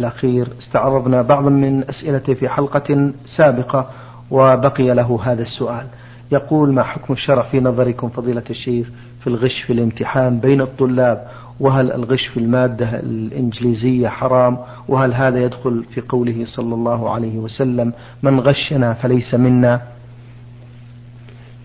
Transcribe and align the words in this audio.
الأخير 0.00 0.48
استعرضنا 0.58 1.22
بعضا 1.22 1.50
من 1.50 1.84
أسئلته 1.84 2.34
في 2.34 2.48
حلقة 2.48 3.12
سابقة 3.36 3.90
وبقي 4.30 4.94
له 4.94 5.20
هذا 5.22 5.42
السؤال. 5.42 5.86
يقول 6.32 6.72
ما 6.72 6.82
حكم 6.82 7.12
الشرع 7.12 7.42
في 7.42 7.60
نظركم 7.60 8.08
فضيلة 8.08 8.42
الشيخ 8.50 8.88
في 9.20 9.26
الغش 9.26 9.62
في 9.66 9.72
الامتحان 9.72 10.38
بين 10.40 10.60
الطلاب؟ 10.60 11.26
وهل 11.60 11.92
الغش 11.92 12.26
في 12.26 12.40
المادة 12.40 13.00
الإنجليزية 13.00 14.08
حرام؟ 14.08 14.58
وهل 14.88 15.14
هذا 15.14 15.38
يدخل 15.44 15.84
في 15.94 16.00
قوله 16.00 16.44
صلى 16.56 16.74
الله 16.74 17.10
عليه 17.10 17.38
وسلم 17.38 17.92
من 18.22 18.40
غشنا 18.40 18.94
فليس 18.94 19.34
منا؟ 19.34 19.80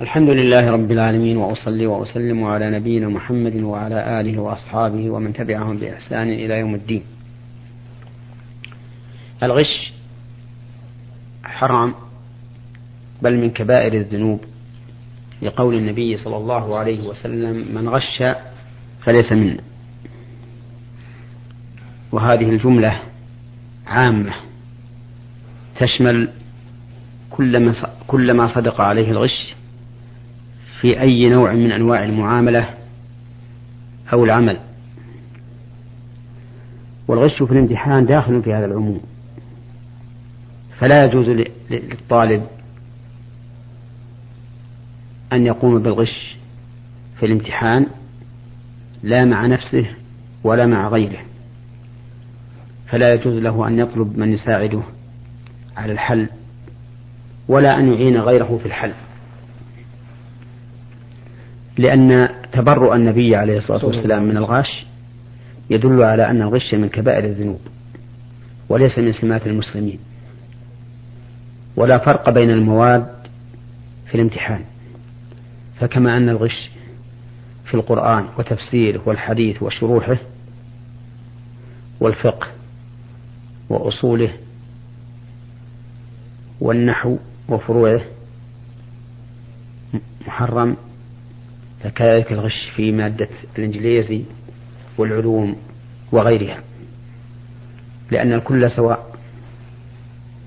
الحمد 0.02 0.30
لله 0.30 0.72
رب 0.72 0.92
العالمين 0.92 1.38
وأصلي 1.38 1.88
وأسلم 1.88 2.44
على 2.44 2.80
نبينا 2.80 3.08
محمد 3.10 3.56
وعلى 3.56 4.20
آله 4.22 4.40
وأصحابه 4.40 5.10
ومن 5.10 5.34
تبعهم 5.34 5.78
بإحسان 5.78 6.30
إلى 6.30 6.60
يوم 6.60 6.76
الدين. 6.76 7.04
الغش 9.44 9.94
حرام 11.44 11.94
بل 13.22 13.38
من 13.38 13.50
كبائر 13.50 13.94
الذنوب. 13.94 14.40
لقول 15.42 15.76
النبي 15.76 16.18
صلى 16.18 16.38
الله 16.38 16.78
عليه 16.80 17.08
وسلم 17.08 17.76
من 17.76 17.90
غش 17.90 18.24
فليس 19.02 19.32
منا. 19.32 19.62
وهذه 22.12 22.50
الجملة 22.50 23.00
عامة 23.88 24.34
تشمل 25.80 26.30
كل 27.30 27.66
ما 27.66 27.74
كل 28.08 28.34
ما 28.34 28.48
صدق 28.48 28.82
عليه 28.82 29.12
الغش 29.12 29.56
في 30.82 31.02
أي 31.02 31.30
نوع 31.30 31.54
من 31.54 31.72
أنواع 31.72 32.04
المعاملة 32.04 32.70
أو 34.14 34.26
العمل. 34.26 34.60
والغش 37.08 37.44
في 37.44 37.52
الامتحان 37.52 38.06
داخل 38.06 38.44
في 38.44 38.54
هذا 38.54 38.66
العموم. 38.66 39.02
فلا 40.80 41.04
يجوز 41.04 41.30
للطالب 41.70 42.48
أن 45.34 45.46
يقوم 45.46 45.80
بالغش 45.84 46.38
في 47.20 47.26
الامتحان 47.26 47.86
لا 49.04 49.26
مع 49.26 49.46
نفسه 49.46 49.86
ولا 50.44 50.66
مع 50.66 50.88
غيره. 50.88 51.20
فلا 52.88 53.14
يجوز 53.14 53.38
له 53.38 53.68
أن 53.68 53.80
يطلب 53.80 54.18
من 54.18 54.34
يساعده 54.34 54.82
على 55.78 55.94
الحل 55.94 56.28
ولا 57.48 57.80
أن 57.80 57.94
يعين 57.94 58.18
غيره 58.18 58.60
في 58.64 58.66
الحل. 58.66 58.94
لأن 61.78 62.30
تبرؤ 62.52 62.96
النبي 62.96 63.36
عليه 63.36 63.58
الصلاة 63.58 63.86
والسلام 63.86 64.24
من 64.24 64.38
الغاش 64.38 64.86
يدل 65.70 66.04
على 66.04 66.30
أن 66.30 66.42
الغش 66.42 66.74
من 66.74 66.90
كبائر 66.90 67.26
الذنوب 67.26 67.60
وليس 68.70 69.00
من 69.00 69.14
سمات 69.14 69.48
المسلمين. 69.48 70.00
ولا 71.78 71.98
فرق 71.98 72.30
بين 72.30 72.50
المواد 72.50 73.08
في 74.08 74.16
الامتحان. 74.16 74.64
فكما 75.80 76.18
أن 76.18 76.30
الغش 76.30 76.70
في 77.66 77.74
القرآن 77.74 78.26
وتفسيره 78.38 79.02
والحديث 79.06 79.64
وشروحه 79.64 80.18
والفقه 82.00 82.48
وأصوله 83.70 84.34
والنحو 86.62 87.18
وفروعه 87.50 88.02
محرم 90.28 90.78
فكذلك 91.84 92.32
الغش 92.32 92.70
في 92.76 92.92
مادة 92.92 93.30
الإنجليزي 93.58 94.24
والعلوم 94.98 95.56
وغيرها. 96.12 96.60
لأن 98.12 98.34
الكل 98.34 98.72
سواء 98.72 99.15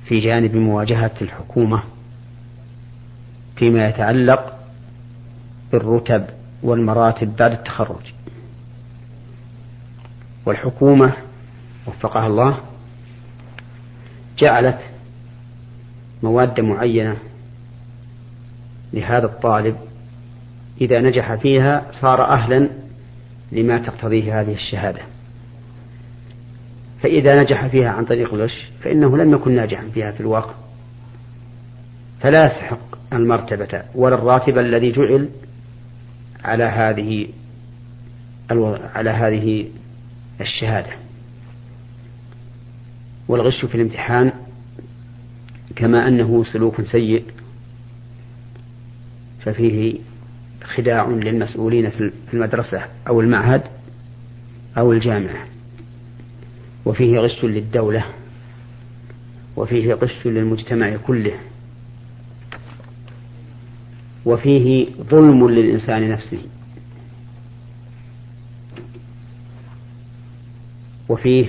في 0.09 0.21
جانب 0.21 0.57
مواجهة 0.57 1.11
الحكومة 1.23 1.83
فيما 3.57 3.89
يتعلق 3.89 4.59
بالرتب 5.73 6.25
والمراتب 6.63 7.37
بعد 7.37 7.53
التخرج. 7.53 8.13
والحكومة 10.47 11.13
وفقها 11.87 12.27
الله 12.27 12.59
جعلت 14.39 14.79
مواد 16.23 16.61
معينة 16.61 17.17
لهذا 18.93 19.27
الطالب 19.27 19.77
إذا 20.81 21.01
نجح 21.01 21.35
فيها 21.35 21.87
صار 22.01 22.25
أهلا 22.25 22.69
لما 23.53 23.79
تقتضيه 23.79 24.41
هذه 24.41 24.55
الشهادة. 24.55 25.01
فإذا 27.03 27.43
نجح 27.43 27.67
فيها 27.67 27.89
عن 27.89 28.05
طريق 28.05 28.35
الغش 28.35 28.69
فإنه 28.81 29.17
لم 29.17 29.33
يكن 29.33 29.57
ناجحا 29.57 29.89
فيها 29.95 30.13
في 30.13 30.21
الواقع. 30.21 30.55
فلا 32.21 32.47
يستحق 32.47 32.99
المرتبة 33.13 33.83
ولا 33.95 34.15
الراتب 34.15 34.59
الذي 34.59 34.93
جعل 34.93 35.29
على 36.45 36.65
هذه 36.65 37.29
على 38.95 39.11
هذه 39.11 39.69
الشهادة. 40.41 40.91
والغش 43.29 43.65
في 43.65 43.75
الامتحان 43.75 44.33
كما 45.77 46.09
أنه 46.09 46.45
سلوك 46.45 46.83
سيء 46.83 47.25
ففيه 49.41 49.99
خداع 50.65 51.09
للمسؤولين 51.09 51.91
في 51.91 52.13
المدرسة 52.35 52.85
أو 53.09 53.21
المعهد 53.21 53.63
أو 54.79 54.93
الجامعة. 54.93 55.58
وفيه 56.89 57.19
غش 57.19 57.45
للدولة 57.45 58.05
وفيه 59.57 59.95
غش 59.95 60.27
للمجتمع 60.27 60.97
كله 60.97 61.33
وفيه 64.27 64.87
ظلم 65.03 65.49
للإنسان 65.49 66.09
نفسه 66.11 66.39
وفيه 71.09 71.47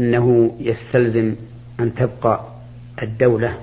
أنه 0.00 0.56
يستلزم 0.60 1.34
أن 1.80 1.94
تبقى 1.94 2.48
الدولة 3.02 3.58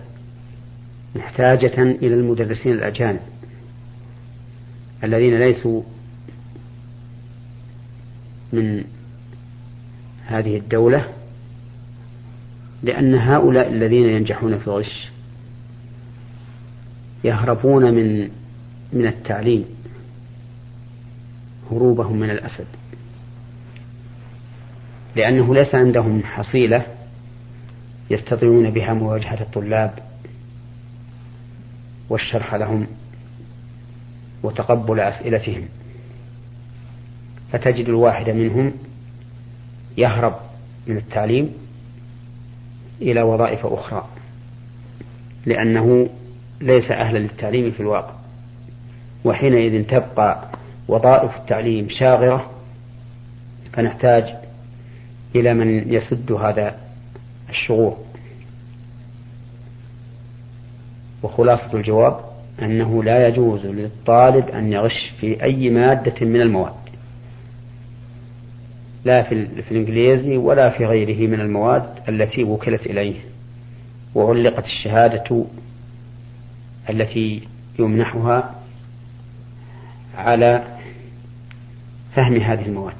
محتاجة 1.16 1.82
إلى 1.84 2.14
المدرسين 2.14 2.72
الأجانب 2.72 3.20
الذين 5.04 5.40
ليسوا 5.40 5.82
من 8.54 8.84
هذه 10.26 10.58
الدولة 10.58 11.06
لأن 12.84 13.16
هؤلاء 13.16 13.68
الذين 13.68 14.06
ينجحون 14.06 14.60
في 14.60 14.68
الغش 14.68 15.10
يهربون 17.24 17.94
من 17.94 18.30
من 18.94 19.08
التعليم 19.08 19.66
هروبهم 21.72 22.20
من 22.20 22.30
الأسد. 22.30 22.68
لأنه 25.16 25.54
ليس 25.54 25.76
عندهم 25.76 26.24
حصيلة 26.24 26.86
يستطيعون 28.10 28.70
بها 28.70 28.94
مواجهة 28.94 29.42
الطلاب 29.42 30.00
والشرح 32.10 32.56
لهم 32.56 32.88
وتقبل 34.44 35.00
أسئلتهم. 35.00 35.66
فتجد 37.52 37.90
الواحد 37.90 38.30
منهم 38.30 38.74
يهرب 39.98 40.36
من 40.88 40.98
التعليم 40.98 41.54
إلى 43.02 43.22
وظائف 43.22 43.66
أخرى 43.66 44.08
لأنه 45.46 46.10
ليس 46.62 46.92
أهلا 46.92 47.18
للتعليم 47.20 47.72
في 47.72 47.80
الواقع. 47.80 48.14
وحينئذ 49.26 49.84
تبقى 49.88 50.48
وظائف 50.88 51.36
التعليم 51.38 51.88
شاغرة 51.90 52.52
فنحتاج 53.74 54.36
إلى 55.36 55.54
من 55.54 55.94
يسد 55.94 56.32
هذا 56.32 56.76
الشغور 57.50 57.98
وخلاصة 61.24 61.74
الجواب 61.74 62.20
أنه 62.62 63.04
لا 63.04 63.28
يجوز 63.28 63.66
للطالب 63.66 64.50
أن 64.50 64.74
يغش 64.74 65.12
في 65.20 65.44
أي 65.44 65.70
مادة 65.70 66.26
من 66.26 66.42
المواد. 66.42 66.79
لا 69.06 69.24
في, 69.24 69.48
في 69.48 69.72
الإنجليزي 69.72 70.38
ولا 70.38 70.70
في 70.70 70.86
غيره 70.86 71.30
من 71.30 71.40
المواد 71.40 71.84
التي 72.10 72.44
وكلت 72.44 72.86
إليه 72.86 73.16
وعلقت 74.16 74.66
الشهادة 74.66 75.46
التي 76.90 77.48
يمنحها 77.80 78.56
على 80.18 80.64
فهم 82.16 82.36
هذه 82.36 82.66
المواد. 82.66 82.94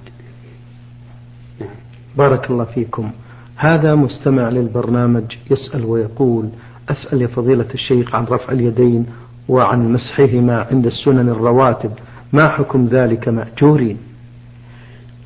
نعم. 1.62 1.70
بارك 2.18 2.50
الله 2.52 2.64
فيكم. 2.66 3.12
هذا 3.56 3.96
مستمع 3.96 4.50
للبرنامج 4.50 5.36
يسأل 5.52 5.86
ويقول 5.86 6.50
أسأل 6.90 7.22
يا 7.22 7.28
فضيلة 7.28 7.68
الشيخ 7.74 8.16
عن 8.16 8.26
رفع 8.26 8.54
اليدين 8.54 9.06
وعن 9.50 9.94
مسحهما 9.94 10.68
عند 10.72 10.86
السنن 10.86 11.30
الرواتب 11.30 11.92
ما 12.34 12.50
حكم 12.50 12.86
ذلك 12.86 13.28
مأجورين؟ 13.28 13.98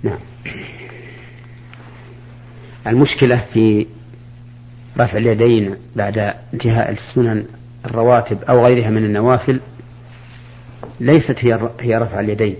نعم. 0.04 0.20
المشكلة 2.88 3.44
في 3.54 3.88
رفع 5.00 5.18
اليدين 5.18 5.76
بعد 5.96 6.34
انتهاء 6.54 6.92
السنن 6.92 7.46
الرواتب 7.86 8.44
أو 8.44 8.66
غيرها 8.66 8.90
من 8.90 9.06
النوافل 9.06 9.60
ليست 11.00 11.36
هي 11.40 11.70
هي 11.80 11.98
رفع 11.98 12.20
اليدين. 12.20 12.56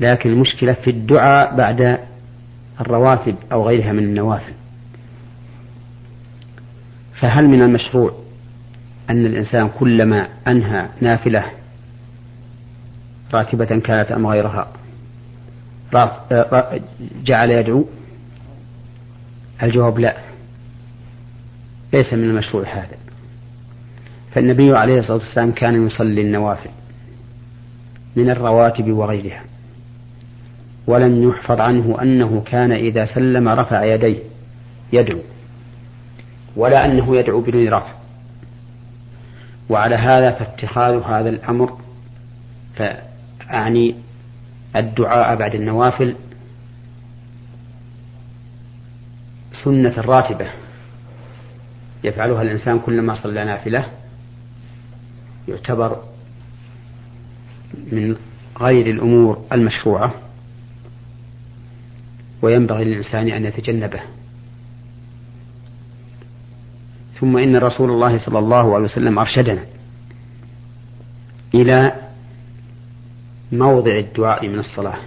لكن 0.00 0.30
المشكلة 0.30 0.72
في 0.72 0.90
الدعاء 0.90 1.56
بعد 1.56 1.98
الرواتب 2.80 3.34
أو 3.52 3.68
غيرها 3.68 3.92
من 3.92 4.04
النوافل. 4.04 4.52
فهل 7.20 7.48
من 7.48 7.62
المشروع 7.62 8.12
أن 9.10 9.26
الإنسان 9.26 9.68
كلما 9.68 10.28
أنهى 10.48 10.88
نافلة 11.00 11.44
راتبة 13.34 13.64
كانت 13.64 14.10
أم 14.10 14.26
غيرها 14.26 14.72
جعل 17.24 17.50
يدعو 17.50 17.86
الجواب 19.62 19.98
لا. 19.98 20.16
ليس 21.92 22.12
من 22.12 22.24
المشروع 22.24 22.64
هذا. 22.64 22.96
فالنبي 24.32 24.76
عليه 24.76 24.98
الصلاة 24.98 25.18
والسلام 25.18 25.52
كان 25.52 25.86
يصلي 25.86 26.20
النوافل 26.20 26.70
من 28.16 28.30
الرواتب 28.30 28.90
وغيرها 28.90 29.42
ولم 30.86 31.28
يحفظ 31.28 31.60
عنه 31.60 32.02
أنه 32.02 32.42
كان 32.46 32.72
إذا 32.72 33.04
سلم 33.04 33.48
رفع 33.48 33.84
يديه 33.84 34.18
يدعو 34.92 35.18
ولا 36.56 36.84
أنه 36.84 37.16
يدعو 37.16 37.40
بدون 37.40 37.68
رفع. 37.68 37.92
وعلى 39.68 39.94
هذا 39.94 40.30
فاتخاذ 40.30 41.02
هذا 41.02 41.28
الأمر 41.28 41.78
فأعني 42.76 43.94
الدعاء 44.76 45.36
بعد 45.36 45.54
النوافل 45.54 46.14
سنة 49.68 50.00
راتبة 50.00 50.50
يفعلها 52.04 52.42
الإنسان 52.42 52.78
كلما 52.78 53.14
صلى 53.14 53.44
نافلة. 53.44 53.86
يعتبر 55.48 56.02
من 57.92 58.16
غير 58.60 58.86
الأمور 58.86 59.44
المشروعة. 59.52 60.14
وينبغي 62.42 62.84
للإنسان 62.84 63.28
أن 63.28 63.44
يتجنبه. 63.44 64.00
ثم 67.20 67.36
إن 67.36 67.56
رسول 67.56 67.90
الله 67.90 68.18
صلى 68.18 68.38
الله 68.38 68.74
عليه 68.74 68.84
وسلم 68.84 69.18
أرشدنا 69.18 69.64
إلى 71.54 71.92
موضع 73.52 73.98
الدعاء 73.98 74.48
من 74.48 74.58
الصلاة. 74.58 74.98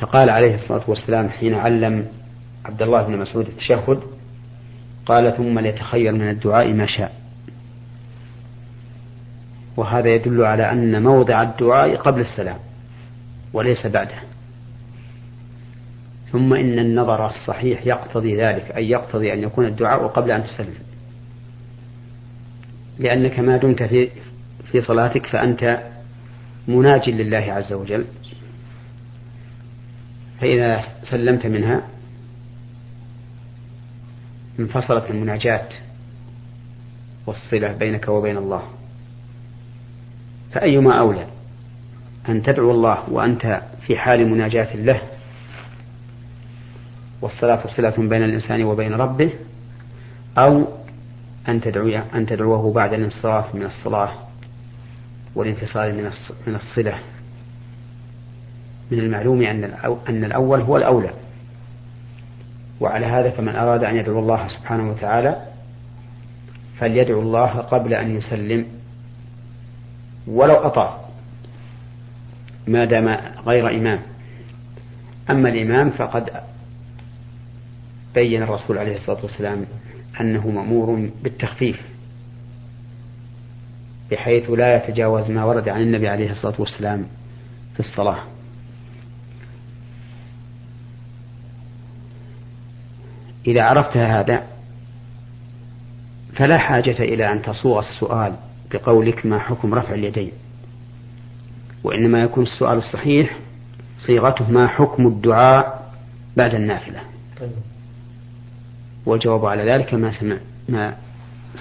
فقال 0.00 0.30
عليه 0.30 0.54
الصلاة 0.54 0.84
والسلام 0.86 1.28
حين 1.28 1.54
علم 1.54 2.19
عبد 2.64 2.82
الله 2.82 3.02
بن 3.02 3.18
مسعود 3.18 3.46
التشهد 3.46 4.00
قال 5.06 5.36
ثم 5.36 5.58
ليتخير 5.58 6.12
من 6.12 6.28
الدعاء 6.30 6.72
ما 6.72 6.86
شاء. 6.86 7.20
وهذا 9.76 10.08
يدل 10.08 10.44
على 10.44 10.72
أن 10.72 11.02
موضع 11.02 11.42
الدعاء 11.42 11.96
قبل 11.96 12.20
السلام 12.20 12.58
وليس 13.52 13.86
بعده. 13.86 14.22
ثم 16.32 16.54
إن 16.54 16.78
النظر 16.78 17.26
الصحيح 17.26 17.86
يقتضي 17.86 18.36
ذلك 18.36 18.70
أي 18.76 18.90
يقتضي 18.90 19.32
أن 19.32 19.42
يكون 19.42 19.66
الدعاء 19.66 20.06
قبل 20.06 20.30
أن 20.30 20.44
تسلم. 20.44 20.74
لأنك 22.98 23.38
ما 23.38 23.56
دمت 23.56 23.82
في 23.82 24.08
في 24.72 24.80
صلاتك 24.80 25.26
فأنت 25.26 25.82
مناج 26.68 27.10
لله 27.10 27.52
عز 27.52 27.72
وجل. 27.72 28.04
فإذا 30.40 30.80
سلمت 31.10 31.46
منها 31.46 31.82
انفصلت 34.60 35.10
المناجاة 35.10 35.68
والصلة 37.26 37.72
بينك 37.72 38.08
وبين 38.08 38.36
الله. 38.36 38.62
فأيما 40.52 40.92
أولى 40.98 41.26
أن 42.28 42.42
تدعو 42.42 42.70
الله 42.70 43.10
وأنت 43.10 43.62
في 43.86 43.96
حال 43.96 44.30
مناجاة 44.30 44.76
له 44.76 45.02
والصلاة 47.22 47.66
صلة 47.76 47.94
بين 47.98 48.22
الإنسان 48.22 48.64
وبين 48.64 48.92
ربه 48.92 49.32
أو 50.38 50.64
أن 51.48 51.60
تدعو 51.60 51.88
أن 52.14 52.26
تدعوه 52.26 52.72
بعد 52.72 52.92
الانصراف 52.92 53.54
من 53.54 53.62
الصلاة 53.62 54.12
والانفصال 55.34 55.94
من 55.94 56.10
من 56.46 56.54
الصلة. 56.54 56.98
من 58.90 58.98
المعلوم 58.98 59.42
أن 59.42 59.64
أن 60.08 60.24
الأول 60.24 60.60
هو 60.60 60.76
الأولى. 60.76 61.10
وعلى 62.80 63.06
هذا 63.06 63.30
فمن 63.30 63.56
أراد 63.56 63.84
أن 63.84 63.96
يدعو 63.96 64.18
الله 64.18 64.48
سبحانه 64.48 64.90
وتعالى 64.90 65.42
فليدعو 66.78 67.20
الله 67.20 67.46
قبل 67.46 67.94
أن 67.94 68.16
يسلم 68.16 68.66
ولو 70.26 70.54
أطاع 70.54 71.00
ما 72.66 72.84
دام 72.84 73.08
غير 73.46 73.70
إمام. 73.70 74.00
أما 75.30 75.48
الإمام 75.48 75.90
فقد 75.90 76.30
بين 78.14 78.42
الرسول 78.42 78.78
عليه 78.78 78.96
الصلاة 78.96 79.22
والسلام 79.22 79.66
أنه 80.20 80.48
مأمور 80.48 81.08
بالتخفيف 81.22 81.80
بحيث 84.10 84.50
لا 84.50 84.76
يتجاوز 84.76 85.30
ما 85.30 85.44
ورد 85.44 85.68
عن 85.68 85.82
النبي 85.82 86.08
عليه 86.08 86.30
الصلاة 86.30 86.54
والسلام 86.58 87.06
في 87.74 87.80
الصلاة. 87.80 88.22
إذا 93.46 93.62
عرفت 93.62 93.96
هذا 93.96 94.42
فلا 96.32 96.58
حاجة 96.58 97.02
إلى 97.02 97.32
أن 97.32 97.42
تصوغ 97.42 97.78
السؤال 97.78 98.36
بقولك 98.72 99.26
ما 99.26 99.38
حكم 99.38 99.74
رفع 99.74 99.94
اليدين. 99.94 100.32
وإنما 101.84 102.22
يكون 102.22 102.42
السؤال 102.42 102.78
الصحيح 102.78 103.36
صيغته 104.06 104.50
ما 104.50 104.66
حكم 104.66 105.06
الدعاء 105.06 105.92
بعد 106.36 106.54
النافلة. 106.54 107.00
طيب. 107.40 107.50
والجواب 109.06 109.46
على 109.46 109.72
ذلك 109.72 109.94
ما 109.94 110.12
سمع 110.20 110.36
ما 110.68 110.96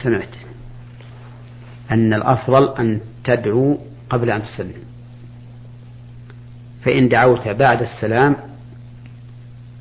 سمعت. 0.03 0.35
أن 1.91 2.13
الأفضل 2.13 2.75
أن 2.79 2.99
تدعو 3.23 3.77
قبل 4.09 4.29
أن 4.31 4.43
تسلم. 4.43 4.83
فإن 6.83 7.09
دعوت 7.09 7.47
بعد 7.47 7.81
السلام 7.81 8.35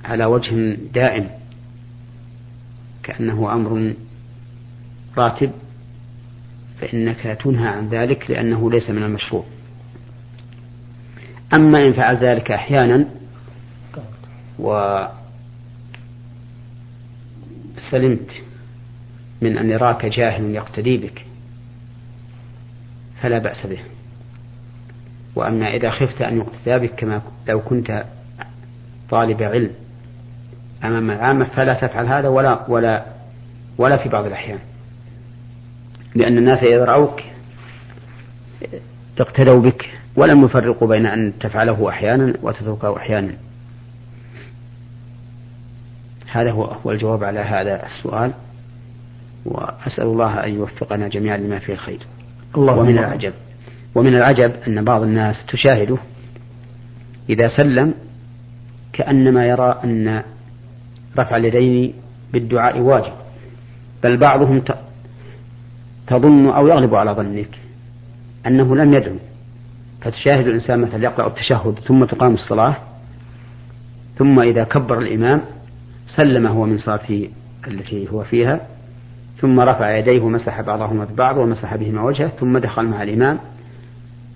على 0.04 0.24
وجه 0.24 0.76
دائم 0.94 1.37
كأنه 3.08 3.52
أمر 3.52 3.94
راتب 5.16 5.50
فإنك 6.80 7.38
تنهى 7.44 7.68
عن 7.68 7.88
ذلك 7.88 8.30
لأنه 8.30 8.70
ليس 8.70 8.90
من 8.90 9.02
المشروع. 9.02 9.44
أما 11.54 11.86
إن 11.86 11.92
فعل 11.92 12.16
ذلك 12.16 12.50
أحيانا 12.50 13.08
وسلمت 14.58 15.10
من 19.42 19.58
أن 19.58 19.70
يراك 19.70 20.06
جاهل 20.06 20.50
يقتدي 20.50 20.96
بك 20.96 21.24
فلا 23.22 23.38
بأس 23.38 23.66
به. 23.66 23.80
وأما 25.36 25.74
إذا 25.74 25.90
خفت 25.90 26.22
أن 26.22 26.36
يقتدى 26.36 26.86
بك 26.86 26.94
كما 26.94 27.22
لو 27.48 27.60
كنت 27.60 28.04
طالب 29.10 29.42
علم 29.42 29.70
أمام 30.84 31.10
العامة 31.10 31.44
فلا 31.44 31.74
تفعل 31.74 32.06
هذا 32.06 32.28
ولا 32.28 32.70
ولا 32.70 33.04
ولا 33.78 33.96
في 33.96 34.08
بعض 34.08 34.26
الأحيان. 34.26 34.58
لأن 36.14 36.38
الناس 36.38 36.58
إذا 36.62 36.84
رأوك 36.84 37.22
اقتدوا 39.20 39.60
بك 39.60 39.90
ولم 40.16 40.44
يفرقوا 40.44 40.88
بين 40.88 41.06
أن 41.06 41.32
تفعله 41.40 41.88
أحيانا 41.88 42.34
وتتركه 42.42 42.96
أحيانا. 42.96 43.32
هذا 46.32 46.50
هو 46.50 46.64
هو 46.64 46.90
الجواب 46.90 47.24
على 47.24 47.40
هذا 47.40 47.86
السؤال. 47.86 48.32
وأسأل 49.44 50.04
الله 50.04 50.44
أن 50.44 50.54
يوفقنا 50.54 51.08
جميعا 51.08 51.36
لما 51.36 51.58
فيه 51.58 51.72
الخير. 51.72 52.00
الله 52.56 52.72
ومن 52.72 52.98
العجب 52.98 53.32
ومن 53.94 54.14
العجب 54.14 54.52
أن 54.66 54.84
بعض 54.84 55.02
الناس 55.02 55.36
تشاهده 55.48 55.98
إذا 57.30 57.48
سلم 57.56 57.94
كأنما 58.92 59.46
يرى 59.46 59.80
أن 59.84 60.22
رفع 61.18 61.36
اليدين 61.36 61.94
بالدعاء 62.32 62.80
واجب 62.80 63.12
بل 64.02 64.16
بعضهم 64.16 64.62
تظن 66.06 66.48
أو 66.48 66.66
يغلب 66.66 66.94
على 66.94 67.10
ظنك 67.10 67.58
أنه 68.46 68.76
لم 68.76 68.94
يدعو. 68.94 69.16
فتشاهد 70.00 70.46
الإنسان 70.46 70.80
مثلا 70.80 71.04
يقرأ 71.04 71.26
التشهد 71.26 71.78
ثم 71.78 72.04
تقام 72.04 72.34
الصلاة 72.34 72.76
ثم 74.18 74.40
إذا 74.40 74.64
كبر 74.64 74.98
الإمام 74.98 75.40
سلم 76.16 76.46
هو 76.46 76.66
من 76.66 76.78
صلاته 76.78 77.30
التي 77.66 78.08
هو 78.10 78.24
فيها 78.24 78.60
ثم 79.40 79.60
رفع 79.60 79.98
يديه 79.98 80.20
ومسح 80.20 80.60
بعضهما 80.60 81.04
ببعض 81.04 81.36
ومسح 81.36 81.76
بهما 81.76 82.02
وجهه 82.02 82.28
ثم 82.28 82.58
دخل 82.58 82.86
مع 82.86 83.02
الإمام 83.02 83.38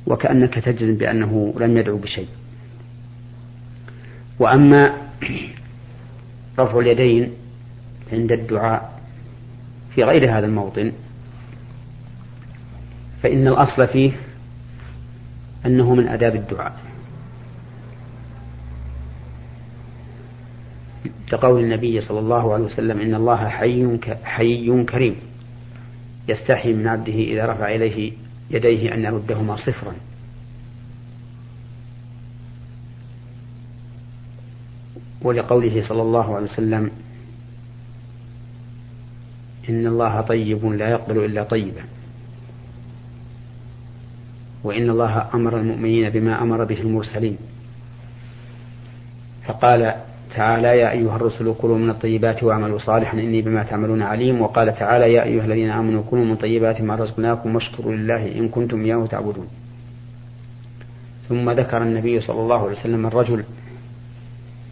وكأنك 0.06 0.54
تجزم 0.54 0.94
بأنه 0.94 1.54
لم 1.60 1.76
يدعو 1.76 1.96
بشيء. 1.96 2.28
وأما 4.38 4.92
رفع 6.58 6.78
اليدين 6.78 7.32
عند 8.12 8.32
الدعاء 8.32 9.00
في 9.94 10.04
غير 10.04 10.38
هذا 10.38 10.46
الموطن. 10.46 10.92
فإن 13.22 13.48
الأصل 13.48 13.88
فيه 13.88 14.12
أنه 15.66 15.94
من 15.94 16.08
آداب 16.08 16.34
الدعاء. 16.34 16.76
كقول 21.26 21.64
النبي 21.64 22.00
صلى 22.00 22.18
الله 22.18 22.54
عليه 22.54 22.64
وسلم 22.64 23.00
إن 23.00 23.14
الله 23.14 23.48
حي 23.48 23.98
حي 24.24 24.84
كريم. 24.84 25.16
يستحي 26.28 26.72
من 26.72 26.88
عبده 26.88 27.12
إذا 27.12 27.46
رفع 27.46 27.74
إليه 27.74 28.12
يديه 28.50 28.94
أن 28.94 29.04
يردهما 29.04 29.56
صفرا. 29.56 29.94
ولقوله 35.24 35.88
صلى 35.88 36.02
الله 36.02 36.36
عليه 36.36 36.46
وسلم 36.46 36.90
إن 39.68 39.86
الله 39.86 40.20
طيب 40.20 40.66
لا 40.66 40.88
يقبل 40.90 41.24
إلا 41.24 41.42
طيبا. 41.42 41.82
وإن 44.64 44.90
الله 44.90 45.26
أمر 45.34 45.56
المؤمنين 45.56 46.10
بما 46.10 46.42
أمر 46.42 46.64
به 46.64 46.80
المرسلين. 46.80 47.36
فقال 49.46 49.94
تعالى 50.34 50.68
يا 50.68 50.90
أيها 50.90 51.16
الرسل 51.16 51.54
كلوا 51.60 51.78
من 51.78 51.90
الطيبات 51.90 52.42
واعملوا 52.42 52.78
صالحا 52.78 53.18
إني 53.18 53.42
بما 53.42 53.62
تعملون 53.62 54.02
عليم. 54.02 54.42
وقال 54.42 54.74
تعالى 54.74 55.12
يا 55.12 55.22
أيها 55.22 55.44
الذين 55.44 55.70
آمنوا 55.70 56.02
كلوا 56.10 56.24
من 56.24 56.36
طيبات 56.36 56.80
ما 56.80 56.94
رزقناكم 56.94 57.54
واشكروا 57.54 57.92
لله 57.92 58.38
إن 58.38 58.48
كنتم 58.48 58.84
إياه 58.84 59.06
تعبدون. 59.06 59.46
ثم 61.28 61.50
ذكر 61.50 61.82
النبي 61.82 62.20
صلى 62.20 62.40
الله 62.40 62.60
عليه 62.64 62.78
وسلم 62.80 63.06
الرجل 63.06 63.44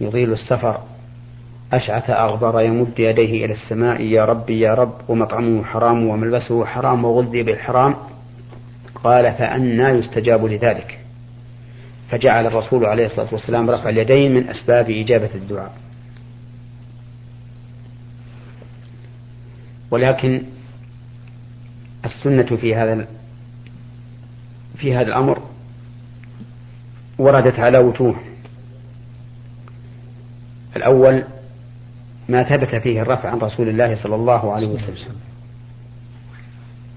يطيل 0.00 0.32
السفر. 0.32 0.80
أشعث 1.72 2.10
أغبر 2.10 2.60
يمد 2.60 2.98
يديه 2.98 3.44
إلى 3.44 3.52
السماء 3.52 4.02
يا 4.02 4.24
ربي 4.24 4.60
يا 4.60 4.74
رب 4.74 4.94
ومطعمه 5.08 5.64
حرام 5.64 6.06
وملبسه 6.06 6.64
حرام 6.64 7.04
وغذي 7.04 7.42
بالحرام. 7.42 7.94
قال 8.94 9.32
فأنى 9.32 9.88
يستجاب 9.88 10.44
لذلك. 10.44 10.98
فجعل 12.10 12.46
الرسول 12.46 12.84
عليه 12.84 13.06
الصلاة 13.06 13.28
والسلام 13.32 13.70
رفع 13.70 13.88
اليدين 13.88 14.34
من 14.34 14.48
أسباب 14.48 14.90
إجابة 14.90 15.30
الدعاء. 15.34 15.72
ولكن 19.90 20.42
السنة 22.04 22.56
في 22.56 22.74
هذا 22.74 23.06
في 24.76 24.94
هذا 24.94 25.08
الأمر 25.08 25.42
وردت 27.18 27.60
على 27.60 27.78
وجوه. 27.78 28.29
الأول 30.76 31.24
ما 32.28 32.42
ثبت 32.42 32.74
فيه 32.74 33.02
الرفع 33.02 33.30
عن 33.30 33.38
رسول 33.38 33.68
الله 33.68 34.02
صلى 34.02 34.14
الله 34.14 34.52
عليه 34.52 34.68
وسلم. 34.68 35.16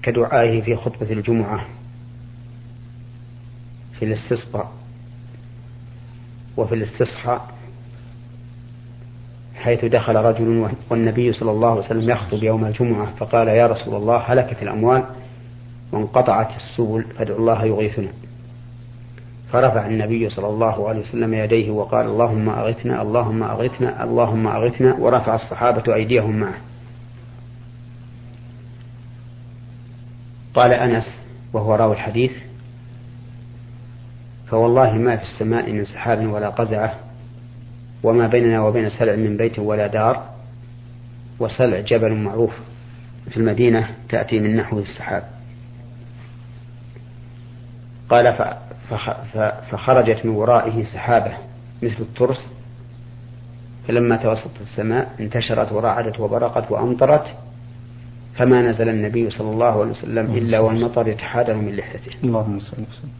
كدعائه 0.02 0.62
في 0.62 0.76
خطبة 0.76 1.12
الجمعة 1.12 1.66
في 3.98 4.04
الاستسقاء 4.04 4.72
وفي 6.56 6.74
الاستصحاء 6.74 7.54
حيث 9.54 9.84
دخل 9.84 10.16
رجل 10.16 10.70
والنبي 10.90 11.32
صلى 11.32 11.50
الله 11.50 11.70
عليه 11.70 11.80
وسلم 11.80 12.10
يخطب 12.10 12.42
يوم 12.42 12.64
الجمعة 12.64 13.14
فقال 13.14 13.48
يا 13.48 13.66
رسول 13.66 13.94
الله 13.94 14.16
هلكت 14.16 14.62
الأموال 14.62 15.04
وانقطعت 15.92 16.56
السبل 16.56 17.04
فادعوا 17.18 17.38
الله 17.38 17.64
يغيثنا. 17.64 18.08
فرفع 19.54 19.86
النبي 19.86 20.28
صلى 20.30 20.46
الله 20.46 20.88
عليه 20.88 21.00
وسلم 21.00 21.34
يديه 21.34 21.70
وقال 21.70 22.06
اللهم 22.06 22.48
أغثنا 22.48 23.02
اللهم 23.02 23.42
أغثنا 23.42 24.04
اللهم 24.04 24.46
أغثنا 24.46 24.94
ورفع 24.94 25.34
الصحابة 25.34 25.94
أيديهم 25.94 26.36
معه. 26.36 26.54
قال 30.54 30.72
أنس 30.72 31.14
وهو 31.52 31.74
راوي 31.74 31.94
الحديث 31.94 32.32
فوالله 34.46 34.92
ما 34.92 35.16
في 35.16 35.22
السماء 35.22 35.72
من 35.72 35.84
سحاب 35.84 36.26
ولا 36.26 36.48
قزعة 36.48 36.94
وما 38.02 38.26
بيننا 38.26 38.62
وبين 38.62 38.90
سلع 38.90 39.16
من 39.16 39.36
بيت 39.36 39.58
ولا 39.58 39.86
دار 39.86 40.30
وسلع 41.38 41.80
جبل 41.80 42.14
معروف 42.14 42.52
في 43.30 43.36
المدينة 43.36 43.88
تأتي 44.08 44.40
من 44.40 44.56
نحو 44.56 44.78
السحاب. 44.78 45.22
قال 48.08 48.32
فخرجت 49.70 50.26
من 50.26 50.30
ورائه 50.30 50.84
سحابة 50.84 51.32
مثل 51.82 51.96
الترس 52.00 52.46
فلما 53.88 54.16
توسطت 54.16 54.60
السماء 54.60 55.14
انتشرت 55.20 55.72
ورعدت 55.72 56.20
وبرقت 56.20 56.70
وأمطرت 56.70 57.36
فما 58.36 58.62
نزل 58.62 58.88
النبي 58.88 59.30
صلى 59.30 59.50
الله 59.50 59.80
عليه 59.80 59.90
وسلم 59.90 60.34
إلا 60.34 60.60
والمطر 60.60 61.08
يتحادر 61.08 61.54
من 61.54 61.76
لحيته. 61.76 62.10
اللهم 62.24 62.58
صل 62.58 62.82
وسلم. 62.82 63.10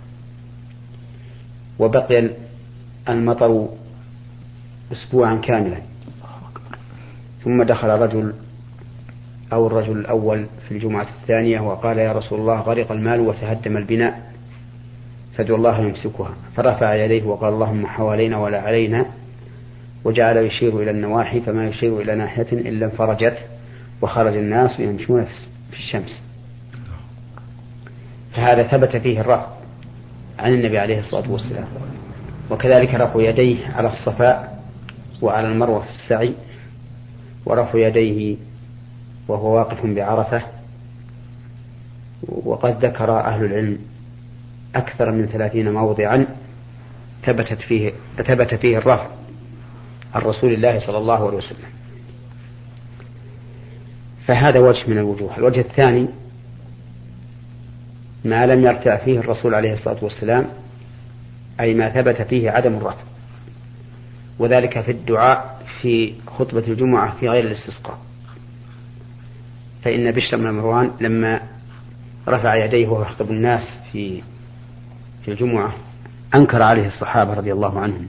وبقي 1.78 2.30
المطر 3.08 3.68
أسبوعا 4.92 5.36
كاملا. 5.36 5.78
ثم 7.44 7.62
دخل 7.62 7.88
رجل 7.88 8.32
أو 9.52 9.66
الرجل 9.66 9.98
الأول 9.98 10.46
في 10.68 10.74
الجمعة 10.74 11.06
الثانية 11.20 11.60
وقال 11.60 11.98
يا 11.98 12.12
رسول 12.12 12.40
الله 12.40 12.60
غرق 12.60 12.92
المال 12.92 13.20
وتهدم 13.20 13.76
البناء. 13.76 14.33
فادعو 15.36 15.56
الله 15.56 15.80
يمسكها. 15.80 16.34
فرفع 16.56 16.94
يديه 16.94 17.24
وقال 17.24 17.52
اللهم 17.52 17.86
حوالينا 17.86 18.38
ولا 18.38 18.60
علينا 18.60 19.06
وجعل 20.04 20.36
يشير 20.36 20.82
إلى 20.82 20.90
النواحي 20.90 21.40
فما 21.40 21.68
يشير 21.68 22.00
إلى 22.00 22.14
ناحية 22.14 22.52
إلا 22.52 22.86
انفرجت 22.86 23.38
وخرج 24.02 24.36
الناس 24.36 24.80
يمشون 24.80 25.24
في 25.70 25.78
الشمس. 25.78 26.20
فهذا 28.32 28.62
ثبت 28.62 28.96
فيه 28.96 29.20
الرفض 29.20 29.46
عن 30.38 30.54
النبي 30.54 30.78
عليه 30.78 31.00
الصلاة 31.00 31.30
والسلام. 31.30 31.66
وكذلك 32.50 32.94
رفع 32.94 33.20
يديه 33.20 33.56
على 33.74 33.88
الصفاء 33.88 34.62
وعلى 35.22 35.48
المروة 35.48 35.80
في 35.80 35.90
السعي 35.90 36.34
ورفع 37.46 37.78
يديه 37.78 38.36
وهو 39.28 39.56
واقف 39.56 39.86
بعرفة 39.86 40.42
وقد 42.28 42.84
ذكر 42.84 43.18
أهل 43.20 43.44
العلم 43.44 43.78
أكثر 44.74 45.10
من 45.10 45.26
ثلاثين 45.26 45.72
موضعا 45.72 46.26
ثبتت 47.26 47.60
فيه 47.62 47.92
ثبت 48.16 48.54
فيه 48.54 48.78
الرفع 48.78 49.06
عن 50.14 50.22
رسول 50.22 50.52
الله 50.52 50.86
صلى 50.86 50.98
الله 50.98 51.26
عليه 51.26 51.36
وسلم. 51.36 51.68
فهذا 54.26 54.60
وجه 54.60 54.90
من 54.90 54.98
الوجوه. 54.98 55.36
الوجه 55.38 55.60
الثاني 55.60 56.08
ما 58.24 58.46
لم 58.46 58.64
يرفع 58.64 58.96
فيه 58.96 59.18
الرسول 59.18 59.54
عليه 59.54 59.72
الصلاة 59.72 60.04
والسلام 60.04 60.46
أي 61.60 61.74
ما 61.74 61.88
ثبت 61.88 62.22
فيه 62.22 62.50
عدم 62.50 62.74
الرفع 62.74 63.02
وذلك 64.38 64.80
في 64.80 64.90
الدعاء 64.90 65.62
في 65.80 66.14
خطبة 66.26 66.68
الجمعة 66.68 67.16
في 67.20 67.28
غير 67.28 67.44
الاستسقاء. 67.44 67.98
فإن 69.82 70.10
بشر 70.10 70.36
بن 70.36 70.50
مروان 70.50 70.90
لما 71.00 71.40
رفع 72.28 72.64
يديه 72.64 72.88
وهو 72.88 73.02
يخطب 73.02 73.30
الناس 73.30 73.62
في 73.92 74.22
في 75.24 75.30
الجمعة 75.30 75.74
أنكر 76.34 76.62
عليه 76.62 76.86
الصحابة 76.86 77.34
رضي 77.34 77.52
الله 77.52 77.80
عنهم 77.80 78.08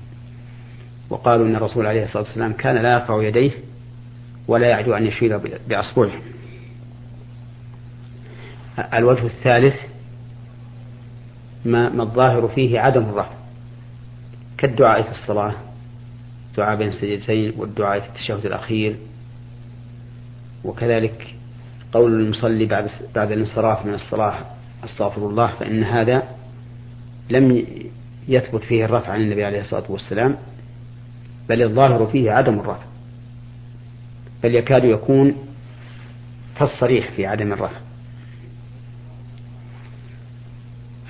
وقالوا 1.10 1.48
أن 1.48 1.56
الرسول 1.56 1.86
عليه 1.86 2.04
الصلاة 2.04 2.24
والسلام 2.24 2.54
كان 2.54 2.76
لا 2.76 2.94
يرفع 2.94 3.24
يديه 3.24 3.52
ولا 4.48 4.68
يعدو 4.68 4.94
أن 4.94 5.06
يشير 5.06 5.38
بأصبعه. 5.68 6.12
الوجه 8.94 9.26
الثالث 9.26 9.76
ما, 11.66 11.90
ما 11.90 12.04
الظاهر 12.04 12.48
فيه 12.48 12.80
عدم 12.80 13.04
الرفع. 13.04 13.34
كالدعاء 14.58 15.02
في 15.02 15.12
الصلاة 15.12 15.54
دعاء 16.58 16.76
بين 16.76 16.88
السجدتين 16.88 17.54
والدعاء 17.58 18.00
في 18.00 18.08
التشهد 18.08 18.46
الأخير. 18.46 18.96
وكذلك 20.64 21.36
قول 21.94 22.22
المصلي 22.22 22.66
بعد 22.66 22.90
بعد 23.16 23.32
الانصراف 23.32 23.86
من 23.86 23.94
الصلاة 23.94 24.36
أستغفر 24.84 25.30
الله 25.30 25.48
فإن 25.48 25.84
هذا 25.84 26.24
لم 27.30 27.66
يثبت 28.28 28.64
فيه 28.64 28.86
الرفع 28.86 29.12
عن 29.12 29.22
النبي 29.22 29.46
عليه 29.46 29.62
الصلاة 29.62 29.84
والسلام 29.90 30.38
بل 31.50 31.64
الظاهر 31.64 32.08
فيه 32.08 32.32
عدم 32.32 32.60
الرفع 32.60 32.86
بل 34.44 34.56
يكاد 34.56 34.84
يكون 34.84 35.36
كالصريح 36.60 37.12
في 37.12 37.26
عدم 37.26 37.54
الرفع. 37.54 37.80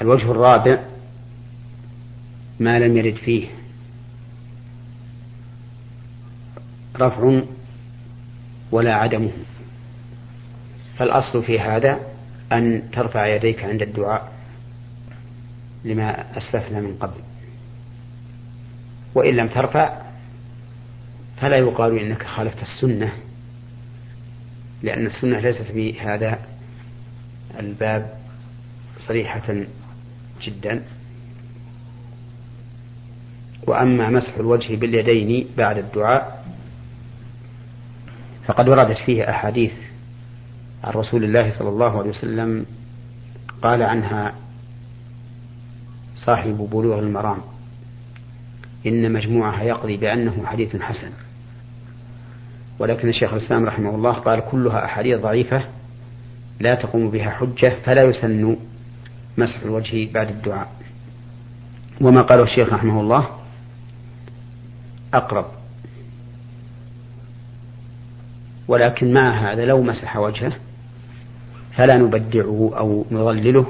الوجه 0.01 0.31
الرابع 0.31 0.79
ما 2.59 2.79
لم 2.79 2.97
يرد 2.97 3.15
فيه 3.15 3.47
رفع 6.97 7.41
ولا 8.71 8.93
عدمه. 8.95 9.31
فالأصل 10.97 11.43
في 11.43 11.59
هذا 11.59 11.99
أن 12.51 12.83
ترفع 12.91 13.27
يديك 13.27 13.63
عند 13.63 13.81
الدعاء. 13.81 14.34
لما 15.85 16.37
أسلفنا 16.37 16.81
من 16.81 16.95
قبل. 16.95 17.19
وإن 19.15 19.35
لم 19.35 19.47
ترفع 19.47 20.01
فلا 21.37 21.57
يقال 21.57 21.99
إنك 21.99 22.23
خالفت 22.23 22.61
السنة 22.61 23.11
لأن 24.83 25.05
السنة 25.05 25.39
ليست 25.39 25.61
في 25.61 25.99
هذا 25.99 26.39
الباب 27.59 28.17
صريحة 29.07 29.65
جدا. 30.41 30.83
وأما 33.67 34.09
مسح 34.09 34.33
الوجه 34.37 34.75
باليدين 34.75 35.47
بعد 35.57 35.77
الدعاء 35.77 36.45
فقد 38.45 38.69
وردت 38.69 38.97
فيه 38.97 39.29
أحاديث 39.29 39.71
عن 40.83 40.93
رسول 40.93 41.23
الله 41.23 41.59
صلى 41.59 41.69
الله 41.69 41.99
عليه 41.99 42.09
وسلم 42.09 42.65
قال 43.61 43.81
عنها 43.81 44.33
صاحب 46.15 46.57
بلوغ 46.71 46.99
المرام. 46.99 47.37
إن 48.85 49.13
مجموعها 49.13 49.63
يقضي 49.63 49.97
بأنه 49.97 50.45
حديث 50.45 50.75
حسن. 50.75 51.09
ولكن 52.79 53.09
الشيخ 53.09 53.33
الإسلام 53.33 53.65
رحمه 53.65 53.95
الله 53.95 54.11
قال 54.11 54.43
كلها 54.51 54.85
أحاديث 54.85 55.19
ضعيفة 55.19 55.65
لا 56.59 56.75
تقوم 56.75 57.11
بها 57.11 57.29
حجة 57.29 57.75
فلا 57.85 58.03
يسن 58.03 58.57
مسح 59.37 59.61
الوجه 59.63 60.11
بعد 60.13 60.29
الدعاء. 60.29 60.71
وما 62.01 62.21
قاله 62.21 62.43
الشيخ 62.43 62.73
رحمه 62.73 63.01
الله 63.01 63.29
أقرب. 65.13 65.45
ولكن 68.67 69.13
مع 69.13 69.51
هذا 69.51 69.65
لو 69.65 69.81
مسح 69.81 70.17
وجهه 70.17 70.51
فلا 71.75 71.97
نبدعه 71.97 72.71
أو 72.77 73.05
نضلله 73.11 73.65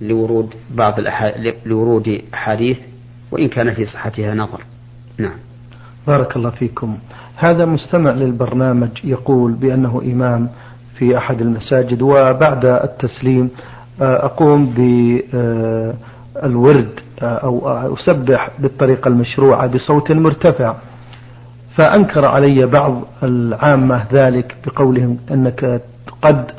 لورود 0.00 0.54
بعض 0.70 0.94
لورود 1.66 2.22
أحاديث 2.34 2.78
وإن 3.30 3.48
كان 3.48 3.74
في 3.74 3.86
صحتها 3.86 4.34
نظر. 4.34 4.60
نعم. 5.18 5.36
بارك 6.06 6.36
الله 6.36 6.50
فيكم. 6.50 6.98
هذا 7.36 7.64
مستمع 7.64 8.10
للبرنامج 8.10 8.88
يقول 9.04 9.52
بأنه 9.52 10.02
إمام 10.04 10.48
في 10.98 11.18
أحد 11.18 11.40
المساجد 11.40 12.02
وبعد 12.02 12.64
التسليم 12.64 13.50
آه، 14.02 14.24
أقوم 14.24 14.66
بالورد 14.66 15.94
آه، 17.22 17.24
أو 17.24 17.68
أسبح 17.94 18.50
بالطريقة 18.58 19.08
المشروعة 19.08 19.66
بصوت 19.66 20.12
مرتفع. 20.12 20.74
فأنكر 21.76 22.24
علي 22.24 22.66
بعض 22.66 23.02
العامة 23.22 24.04
ذلك 24.12 24.56
بقولهم 24.66 25.18
أنك 25.30 25.82
قد 26.22 26.50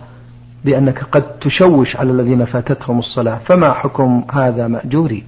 بأنك 0.65 1.03
قد 1.03 1.39
تشوش 1.39 1.95
على 1.95 2.11
الذين 2.11 2.45
فاتتهم 2.45 2.99
الصلاة. 2.99 3.37
فما 3.37 3.73
حكم 3.73 4.25
هذا 4.31 4.67
مأجوري؟ 4.67 5.23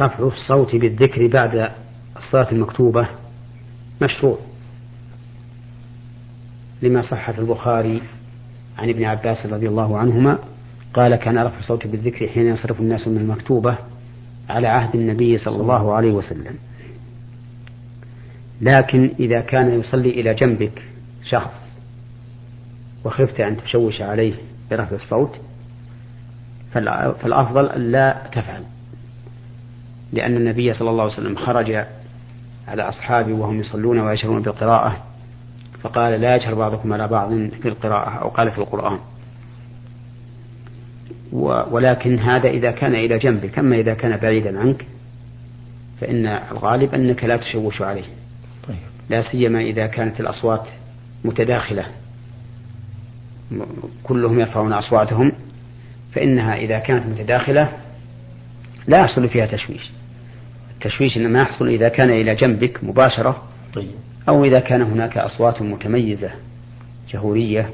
رفع 0.00 0.24
الصوت 0.24 0.76
بالذكر 0.76 1.26
بعد 1.26 1.70
الصلاة 2.16 2.52
المكتوبة 2.52 3.06
مشروع. 4.02 4.38
لما 6.82 7.02
صح 7.02 7.30
في 7.30 7.38
البخاري 7.38 8.02
عن 8.78 8.88
ابن 8.88 9.04
عباس 9.04 9.46
رضي 9.46 9.68
الله 9.68 9.98
عنهما 9.98 10.38
قال 10.94 11.16
كان 11.16 11.38
رفع 11.38 11.58
الصوت 11.58 11.86
بالذكر 11.86 12.28
حين 12.28 12.46
ينصرف 12.46 12.80
الناس 12.80 13.08
من 13.08 13.16
المكتوبة 13.16 13.78
على 14.48 14.68
عهد 14.68 14.94
النبي 14.94 15.38
صلى 15.38 15.56
الله 15.56 15.94
عليه 15.94 16.12
وسلم. 16.12 16.54
لكن 18.60 19.10
إذا 19.20 19.40
كان 19.40 19.80
يصلي 19.80 20.10
إلى 20.10 20.34
جنبك 20.34 20.82
شخص 21.24 21.64
وخفت 23.04 23.40
أن 23.40 23.56
تشوش 23.56 24.00
عليه 24.00 24.34
برفع 24.70 24.96
الصوت 24.96 25.36
فالأفضل 26.72 27.66
أن 27.66 27.92
لا 27.92 28.16
تفعل. 28.32 28.62
لأن 30.12 30.36
النبي 30.36 30.74
صلى 30.74 30.90
الله 30.90 31.02
عليه 31.02 31.12
وسلم 31.12 31.36
خرج 31.36 31.84
على 32.68 32.82
أصحابه 32.82 33.32
وهم 33.32 33.60
يصلون 33.60 33.98
ويشهرون 33.98 34.42
بالقراءة 34.42 34.96
فقال 35.82 36.20
لا 36.20 36.36
يجهر 36.36 36.54
بعضكم 36.54 36.92
على 36.92 37.08
بعض 37.08 37.30
في 37.62 37.68
القراءة 37.68 38.10
أو 38.10 38.28
قال 38.28 38.50
في 38.50 38.58
القرآن. 38.58 38.98
ولكن 41.70 42.18
هذا 42.18 42.48
إذا 42.48 42.70
كان 42.70 42.94
إلى 42.94 43.18
جنبك. 43.18 43.58
أما 43.58 43.76
إذا 43.76 43.94
كان 43.94 44.16
بعيدا 44.16 44.60
عنك 44.60 44.86
فإن 46.00 46.26
الغالب 46.26 46.94
أنك 46.94 47.24
لا 47.24 47.36
تشوش 47.36 47.82
عليه. 47.82 48.04
لا 49.08 49.22
سيما 49.22 49.60
إذا 49.60 49.86
كانت 49.86 50.20
الأصوات 50.20 50.66
متداخلة. 51.24 51.86
كلهم 54.02 54.40
يرفعون 54.40 54.72
أصواتهم 54.72 55.32
فإنها 56.12 56.56
إذا 56.56 56.78
كانت 56.78 57.06
متداخلة 57.06 57.72
لا 58.86 58.98
يحصل 58.98 59.28
فيها 59.28 59.46
تشويش. 59.46 59.90
التشويش 60.70 61.16
إنما 61.16 61.40
يحصل 61.40 61.68
إذا 61.68 61.88
كان 61.88 62.10
إلى 62.10 62.34
جنبك 62.34 62.84
مباشرة 62.84 63.42
طيب. 63.74 63.90
أو 64.28 64.44
إذا 64.44 64.60
كان 64.60 64.82
هناك 64.82 65.18
أصوات 65.18 65.62
متميزة 65.62 66.30
جهورية. 67.10 67.70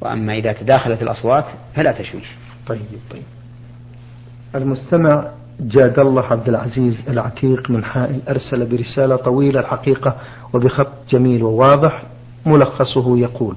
وأما 0.00 0.34
إذا 0.34 0.52
تداخلت 0.52 1.02
الأصوات 1.02 1.44
فلا 1.74 1.92
تشويش. 1.92 2.26
طيب 2.66 2.80
طيب. 3.10 3.22
المستمع 4.54 5.30
جاد 5.60 5.98
الله 5.98 6.22
عبد 6.22 6.48
العزيز 6.48 6.98
العتيق 7.08 7.70
من 7.70 7.84
حائل 7.84 8.20
أرسل 8.28 8.66
برسالة 8.66 9.16
طويلة 9.16 9.60
الحقيقة 9.60 10.16
وبخط 10.52 10.88
جميل 11.10 11.42
وواضح 11.42 12.02
ملخصه 12.46 13.18
يقول 13.18 13.56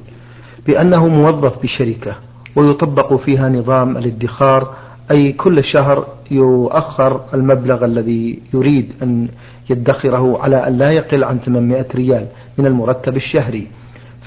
بأنه 0.68 1.08
موظف 1.08 1.64
بشركة 1.64 2.16
ويطبق 2.56 3.14
فيها 3.14 3.50
نظام 3.50 3.98
الادخار 3.98 4.76
أي 5.12 5.32
كل 5.32 5.64
شهر 5.64 6.08
يؤخر 6.32 7.22
المبلغ 7.34 7.86
الذي 7.86 8.40
يريد 8.54 8.92
أن 9.04 9.28
يدخره 9.70 10.44
على 10.44 10.68
أن 10.68 10.78
لا 10.78 10.92
يقل 10.92 11.24
عن 11.24 11.40
800 11.40 11.86
ريال 11.96 12.26
من 12.58 12.66
المرتب 12.66 13.16
الشهري. 13.16 13.68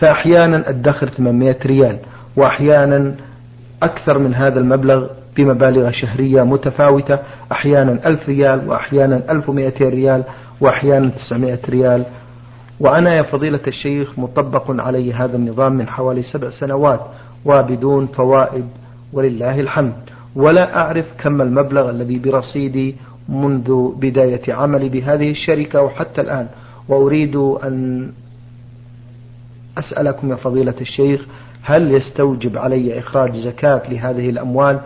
فأحيانا 0.00 0.68
أدخر 0.68 1.08
800 1.08 1.56
ريال 1.66 1.98
وأحيانا 2.36 3.14
أكثر 3.82 4.18
من 4.18 4.34
هذا 4.34 4.60
المبلغ 4.60 5.06
بمبالغ 5.36 5.90
شهرية 5.90 6.42
متفاوتة 6.42 7.18
أحيانا 7.52 8.08
1000 8.08 8.28
ريال 8.28 8.68
وأحيانا 8.68 9.32
1200 9.32 9.88
ريال 9.88 10.24
وأحيانا 10.60 11.08
900 11.08 11.58
ريال. 11.68 12.04
وأنا 12.80 13.14
يا 13.14 13.22
فضيلة 13.22 13.60
الشيخ 13.66 14.18
مطبق 14.18 14.80
علي 14.80 15.12
هذا 15.12 15.36
النظام 15.36 15.72
من 15.72 15.88
حوالي 15.88 16.22
سبع 16.22 16.50
سنوات 16.50 17.00
وبدون 17.44 18.06
فوائد 18.06 18.64
ولله 19.12 19.60
الحمد. 19.60 19.92
ولا 20.36 20.76
أعرف 20.76 21.06
كم 21.18 21.42
المبلغ 21.42 21.90
الذي 21.90 22.18
برصيدي 22.18 22.96
منذ 23.28 23.92
بداية 24.00 24.54
عملي 24.54 24.88
بهذه 24.88 25.30
الشركة 25.30 25.82
وحتى 25.82 26.20
الآن. 26.20 26.46
وأريد 26.88 27.36
أن 27.36 28.08
أسألكم 29.78 30.30
يا 30.30 30.36
فضيلة 30.36 30.74
الشيخ 30.80 31.26
هل 31.62 31.94
يستوجب 31.94 32.58
علي 32.58 32.98
إخراج 32.98 33.36
زكاة 33.36 33.82
لهذه 33.90 34.30
الأموال 34.30 34.80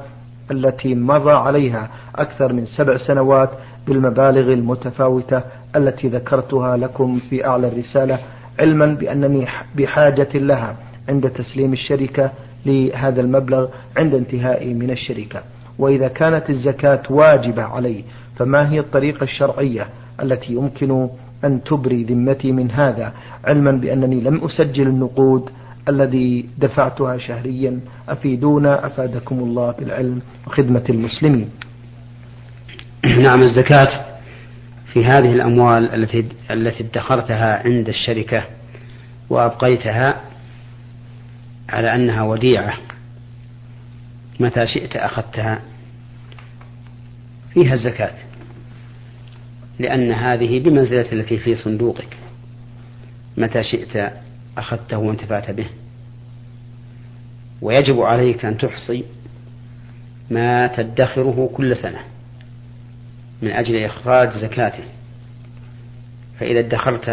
التي 0.51 0.95
مضى 0.95 1.33
عليها 1.33 1.89
أكثر 2.17 2.53
من 2.53 2.67
سبع 2.67 2.97
سنوات 2.97 3.51
بالمبالغ 3.87 4.53
المتفاوتة 4.53 5.43
التي 5.77 6.09
ذكرتها 6.09 6.77
لكم 6.77 7.19
في 7.31 7.47
أعلى 7.47 7.69
الرسالة 7.69 8.19
علما 8.61 8.87
بأنني 8.87 9.47
بحاجة 9.77 10.29
لها 10.35 10.77
عند 11.09 11.31
تسليم 11.31 11.73
الشركة 11.73 12.31
لهذا 12.67 13.21
المبلغ 13.21 13.69
عند 13.97 14.15
انتهائي 14.15 14.75
من 14.75 14.91
الشركة. 14.91 15.43
وإذا 15.79 16.09
كانت 16.09 16.51
الزكاة 16.51 17.03
واجبة 17.11 17.63
علي 17.63 18.05
فما 18.37 18.71
هي 18.71 18.81
الطريقة 18.81 19.25
الشرعية 19.25 19.87
التي 20.23 20.53
يمكن 20.53 21.09
أن 21.45 21.65
تبري 21.65 22.05
ذمتي 22.05 22.53
من 22.53 22.71
هذا؟ 22.71 23.13
علما 23.45 23.73
بأنني 23.73 24.21
لم 24.21 24.45
أسجل 24.45 24.87
النقود 24.87 25.51
الذي 25.89 26.49
دفعتها 26.59 27.19
شهريا. 27.19 27.81
أفيدونا 28.09 28.87
أفادكم 28.87 29.39
الله 29.39 29.73
بالعلم 29.73 30.23
وخدمة 30.47 30.85
المسلمين. 30.89 31.51
نعم 33.05 33.41
الزكاة 33.41 34.05
في 34.93 35.05
هذه 35.05 35.33
الأموال 35.33 35.95
التي 35.95 36.29
التي 36.51 36.85
ادخرتها 36.85 37.63
عند 37.65 37.89
الشركة 37.89 38.45
وأبقيتها 39.31 40.21
على 41.69 41.95
أنها 41.95 42.23
وديعة. 42.23 42.75
متى 44.41 44.67
شئت 44.67 44.97
أخذتها. 44.97 45.61
فيها 47.55 47.73
الزكاة. 47.73 48.15
لأن 49.79 50.13
هذه 50.13 50.61
بمنزلة 50.61 51.13
التي 51.13 51.39
في 51.39 51.57
صندوقك. 51.57 52.17
متى 53.37 53.63
شئت 53.63 54.13
أخذته 54.59 54.97
وانتفعت 54.99 55.51
به. 55.51 55.67
ويجب 57.63 58.01
عليك 58.01 58.45
أن 58.45 58.59
تحصي 58.59 59.05
ما 60.31 60.67
تدخره 60.67 61.51
كل 61.55 61.77
سنة 61.77 61.99
من 63.43 63.51
أجل 63.51 63.85
إخراج 63.85 64.31
زكاته. 64.31 64.85
فإذا 66.41 66.59
ادخرت 66.59 67.05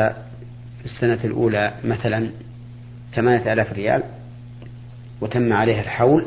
في 0.79 0.85
السنة 0.85 1.19
الأولى 1.23 1.73
مثلا 1.83 2.29
ثمانية 3.15 3.53
آلاف 3.53 3.73
ريال 3.73 4.03
وتم 5.21 5.53
عليها 5.53 5.81
الحول 5.81 6.25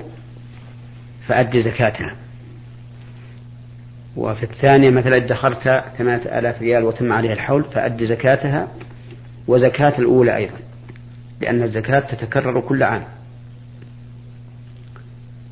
فأد 1.28 1.58
زكاتها. 1.58 2.16
وفي 4.16 4.42
الثانية 4.42 4.90
مثلا 4.90 5.16
ادخرت 5.16 5.84
ثمانية 5.98 6.38
آلاف 6.38 6.62
ريال 6.62 6.84
وتم 6.84 7.12
عليها 7.12 7.32
الحول 7.32 7.64
فأد 7.64 8.04
زكاتها 8.04 8.68
وزكاة 9.48 9.98
الأولى 9.98 10.36
أيضا. 10.36 10.56
لأن 11.40 11.62
الزكاة 11.62 12.00
تتكرر 12.00 12.60
كل 12.60 12.82
عام. 12.82 13.04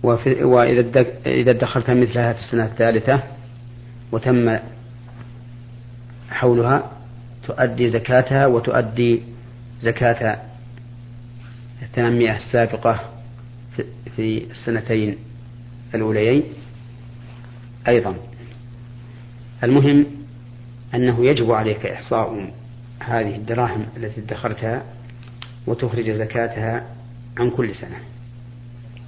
وإذا 0.03 1.07
إذا 1.27 1.51
ادخرت 1.51 1.91
مثلها 1.91 2.33
في 2.33 2.41
السنة 2.41 2.65
الثالثة 2.65 3.23
وتم 4.13 4.59
حولها 6.31 6.91
تؤدي 7.47 7.89
زكاتها 7.89 8.47
وتؤدي 8.47 9.23
زكاة 9.83 10.41
الثمانمائة 11.83 12.37
السابقة 12.37 13.01
في 14.17 14.45
السنتين 14.51 15.17
الأوليين 15.95 16.43
أيضا. 17.89 18.15
المهم 19.63 20.07
أنه 20.95 21.27
يجب 21.27 21.53
عليك 21.53 21.87
إحصاء 21.87 22.51
هذه 23.01 23.37
الدراهم 23.37 23.87
التي 23.97 24.21
ادخرتها 24.21 24.83
وتخرج 25.67 26.11
زكاتها 26.11 26.87
عن 27.39 27.51
كل 27.51 27.75
سنة. 27.75 27.97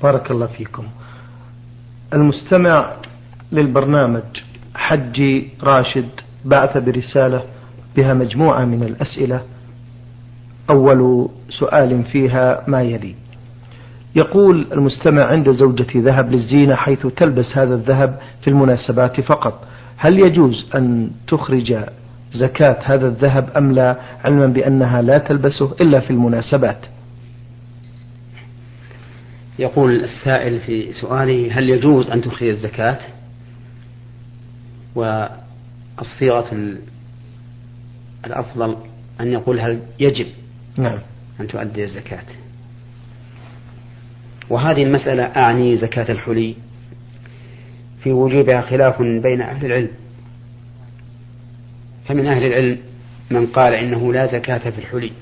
بارك 0.03 0.31
الله 0.31 0.47
فيكم. 0.47 0.85
المستمع 2.15 2.97
للبرنامج 3.53 4.23
حجي 4.75 5.49
راشد 5.63 6.09
بعث 6.45 6.79
برسالة 6.79 7.43
بها 7.97 8.15
مجموعة 8.15 8.65
من 8.65 8.83
الأسئلة. 8.83 9.43
أول 10.71 11.29
سؤال 11.51 12.05
فيها 12.05 12.65
ما 12.69 12.83
يلي؟ 12.83 13.15
يقول 14.17 14.67
المستمع 14.73 15.25
عند 15.25 15.51
زوجتي 15.51 16.01
ذهب 16.01 16.33
للزينة 16.33 16.75
حيث 16.75 17.07
تلبس 17.07 17.57
هذا 17.59 17.75
الذهب 17.75 18.21
في 18.41 18.51
المناسبات 18.51 19.21
فقط. 19.21 19.65
هل 19.97 20.19
يجوز 20.19 20.67
أن 20.75 21.11
تخرج 21.29 21.77
زكاة 22.37 22.79
هذا 22.85 23.09
الذهب 23.09 23.51
أم 23.57 23.73
لا 23.73 23.97
علما 24.25 24.47
بأنها 24.47 25.03
لا 25.03 25.19
تلبسه 25.19 25.73
إلا 25.81 26.01
في 26.01 26.11
المناسبات. 26.11 26.79
يقول 29.59 30.05
السائل 30.05 30.61
في 30.61 30.93
سؤاله 30.93 31.59
هل 31.59 31.71
يجوز 31.71 32.11
أن 32.11 32.23
تخرج 32.23 32.49
الزكاة؟ 32.49 32.99
والصيغة 34.95 36.77
الأفضل 38.27 38.77
أن 39.21 39.33
يقول 39.33 39.61
هل 39.61 39.81
يجب 40.01 40.27
نعم. 40.77 40.99
أن 41.41 41.49
تؤدي 41.49 41.85
الزكاة؟ 41.85 42.25
وهذه 44.51 44.83
المسألة 44.83 45.23
أعني 45.23 45.77
زكاة 45.77 46.13
الحلي. 46.13 46.55
في 48.03 48.13
وجوبها 48.13 48.61
خلاف 48.61 49.03
بين 49.03 49.41
أهل 49.41 49.67
العلم. 49.67 49.89
فمن 52.09 52.27
أهل 52.27 52.47
العلم 52.47 52.79
من 53.31 53.47
قال 53.47 53.75
إنه 53.75 54.13
لا 54.13 54.27
زكاة 54.27 54.71
في 54.71 54.79
الحلي 54.79 55.13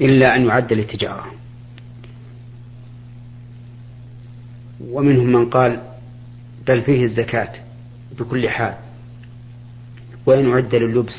إلا 0.00 0.36
أن 0.36 0.46
يعد 0.46 0.72
للتجارة. 0.72 1.26
ومنهم 4.80 5.26
من 5.26 5.50
قال 5.50 5.82
بل 6.66 6.82
فيه 6.82 7.04
الزكاة 7.04 7.52
بكل 8.18 8.48
حال 8.48 8.74
وإن 10.26 10.52
عد 10.52 10.74
لللبس 10.74 11.14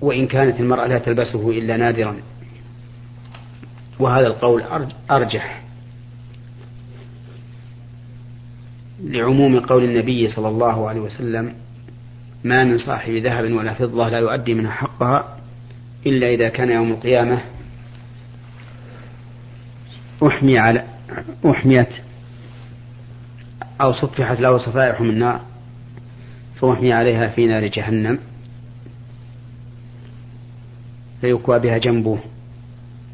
وإن 0.00 0.26
كانت 0.26 0.60
المرأة 0.60 0.86
لا 0.86 0.98
تلبسه 0.98 1.50
إلا 1.50 1.76
نادرا. 1.76 2.16
وهذا 3.98 4.26
القول 4.26 4.64
أرجح. 5.10 5.62
لعموم 9.04 9.60
قول 9.60 9.84
النبي 9.84 10.28
صلى 10.28 10.48
الله 10.48 10.88
عليه 10.88 11.00
وسلم 11.00 11.54
ما 12.44 12.64
من 12.64 12.78
صاحب 12.78 13.12
ذهب 13.12 13.52
ولا 13.52 13.74
فضة 13.74 14.08
لا 14.08 14.18
يؤدي 14.18 14.54
منها 14.54 14.70
حقها 14.70 15.38
إلا 16.06 16.28
إذا 16.34 16.48
كان 16.48 16.70
يوم 16.70 16.90
القيامة 16.90 17.40
أحمي 20.26 20.58
على 20.58 20.84
أحميت 21.50 21.88
أو 23.80 23.92
صفحت 23.92 24.40
له 24.40 24.58
صفائح 24.58 25.00
من 25.00 25.18
نار 25.18 25.40
فأحمي 26.60 26.92
عليها 26.92 27.28
في 27.28 27.46
نار 27.46 27.66
جهنم 27.66 28.18
فيكوى 31.20 31.58
بها 31.58 31.78
جنبه 31.78 32.18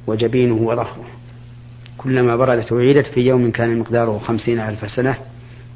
وجبينه 0.07 0.55
وظهره 0.55 1.05
كلما 1.99 2.37
بردت 2.37 2.73
أعيدت 2.73 3.07
في 3.07 3.21
يوم 3.21 3.51
كان 3.51 3.79
مقداره 3.79 4.19
خمسين 4.19 4.61
ألف 4.61 4.91
سنة 4.91 5.17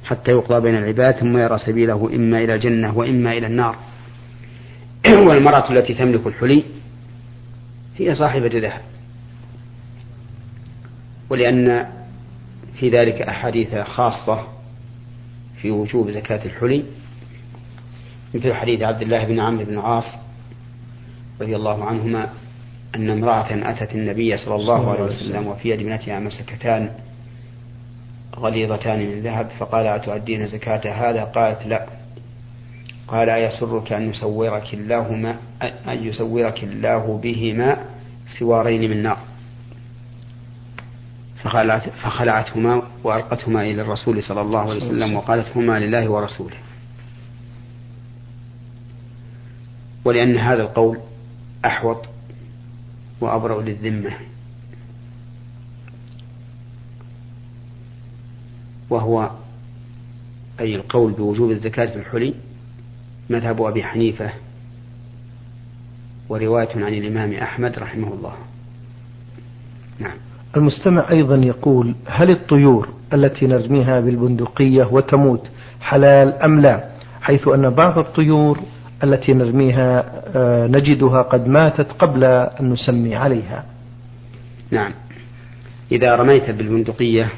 حتى 0.04 0.30
يقضى 0.30 0.60
بين 0.60 0.76
العباد 0.76 1.14
ثم 1.14 1.38
يرى 1.38 1.58
سبيله 1.58 2.10
إما 2.14 2.38
إلى 2.38 2.54
الجنة 2.54 2.98
وإما 2.98 3.32
إلى 3.32 3.46
النار. 3.46 3.76
والمرأة 5.26 5.72
التي 5.72 5.94
تملك 5.94 6.26
الحلي 6.26 6.64
هي 7.96 8.14
صاحبة 8.14 8.50
ذهب. 8.54 8.80
ولأن 11.30 11.86
في 12.74 12.90
ذلك 12.90 13.22
أحاديث 13.22 13.74
خاصة 13.74 14.46
في 15.62 15.70
وجوب 15.70 16.10
زكاة 16.10 16.44
الحلي. 16.44 16.84
مثل 18.34 18.54
حديث 18.54 18.82
عبد 18.82 19.02
الله 19.02 19.24
بن 19.24 19.40
عمرو 19.40 19.64
بن 19.64 19.74
العاص 19.74 20.04
رضي 21.40 21.56
الله 21.56 21.84
عنهما 21.84 22.28
أن 22.94 23.10
امرأة 23.10 23.70
أتت 23.70 23.94
النبي 23.94 24.36
صلى 24.36 24.54
الله 24.54 24.90
عليه 24.90 25.02
وسلم 25.02 25.46
وفي 25.46 25.70
يد 25.70 25.80
ابنتها 25.80 26.20
مسكتان. 26.20 26.90
غليظتان 28.38 28.98
من 28.98 29.22
ذهب 29.22 29.48
فقال 29.58 29.86
أتؤدين 29.86 30.46
زكاة 30.46 30.92
هذا؟ 30.92 31.24
قالت 31.24 31.66
لا. 31.66 31.86
قال 33.08 33.28
أيسرك 33.28 33.92
أن 33.92 34.10
يسورك 34.10 34.74
الله 34.74 35.12
ما 35.12 35.36
أن 35.62 36.04
يسورك 36.04 36.64
الله 36.64 37.20
بهما 37.22 37.76
سوارين 38.38 38.90
من 38.90 39.02
نار. 39.02 39.18
فخلعت 41.42 41.88
فخلعتهما 41.88 42.82
وألقتهما 43.04 43.62
إلى 43.62 43.82
الرسول 43.82 44.22
صلى 44.22 44.40
الله 44.40 44.60
عليه 44.60 44.76
وسلم 44.76 45.16
وقالت 45.16 45.56
هما 45.56 45.78
لله 45.78 46.08
ورسوله. 46.08 46.56
ولأن 50.04 50.38
هذا 50.38 50.62
القول 50.62 50.98
أحوط 51.64 52.06
وأبرأ 53.20 53.62
للذمة. 53.62 54.10
وهو 58.90 59.30
أي 60.60 60.74
القول 60.74 61.12
بوجوب 61.12 61.50
الزكاة 61.50 61.86
في 61.86 61.96
الحلي 61.96 62.34
مذهب 63.30 63.62
أبي 63.62 63.84
حنيفة 63.84 64.30
ورواية 66.28 66.68
عن 66.76 66.94
الإمام 66.94 67.32
أحمد 67.32 67.78
رحمه 67.78 68.14
الله. 68.14 68.32
نعم. 69.98 70.16
المستمع 70.56 71.10
أيضا 71.10 71.36
يقول 71.36 71.94
هل 72.06 72.30
الطيور 72.30 72.88
التي 73.12 73.46
نرميها 73.46 74.00
بالبندقية 74.00 74.84
وتموت 74.84 75.48
حلال 75.80 76.32
أم 76.32 76.60
لا؟ 76.60 76.84
حيث 77.20 77.48
أن 77.48 77.70
بعض 77.70 77.98
الطيور 77.98 78.60
التي 79.04 79.32
نرميها 79.32 80.12
آه، 80.36 80.66
نجدها 80.66 81.22
قد 81.22 81.48
ماتت 81.48 81.92
قبل 81.92 82.24
أن 82.24 82.70
نسمي 82.70 83.16
عليها. 83.16 83.64
نعم. 84.70 84.92
إذا 85.92 86.16
رميت 86.16 86.50
بالبندقية 86.50 87.30